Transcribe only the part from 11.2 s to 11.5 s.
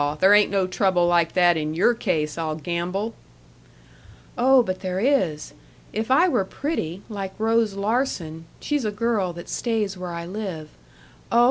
oh!